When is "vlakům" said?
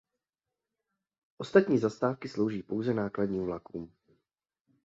3.45-3.93